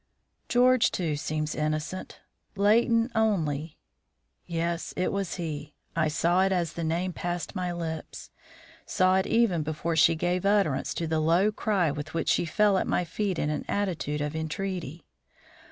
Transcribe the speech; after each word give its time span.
"George, 0.49 0.89
too, 0.89 1.15
seems 1.15 1.53
innocent. 1.53 2.21
Leighton 2.55 3.11
only" 3.13 3.77
Yes, 4.47 4.95
it 4.97 5.11
was 5.11 5.35
he. 5.35 5.75
I 5.95 6.07
saw 6.07 6.41
it 6.43 6.51
as 6.51 6.73
the 6.73 6.83
name 6.83 7.13
passed 7.13 7.55
my 7.55 7.71
lips, 7.71 8.31
saw 8.87 9.17
it 9.17 9.27
even 9.27 9.61
before 9.61 9.95
she 9.95 10.15
gave 10.15 10.43
utterance 10.43 10.95
to 10.95 11.05
the 11.05 11.19
low 11.19 11.51
cry 11.51 11.91
with 11.91 12.15
which 12.15 12.29
she 12.29 12.45
fell 12.45 12.79
at 12.79 12.87
my 12.87 13.03
feet 13.05 13.37
in 13.37 13.51
an 13.51 13.63
attitude 13.67 14.21
of 14.21 14.35
entreaty. 14.35 15.05